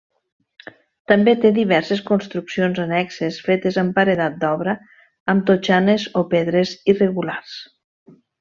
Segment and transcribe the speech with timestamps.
[1.11, 4.75] També té diverses construccions annexes fetes amb paredat d'obra,
[5.35, 7.57] amb totxanes o pedres irregulars.